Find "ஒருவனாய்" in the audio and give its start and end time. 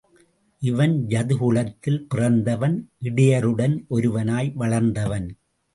3.89-4.51